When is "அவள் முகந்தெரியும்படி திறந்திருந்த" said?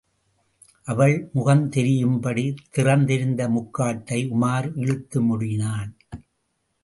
0.83-3.47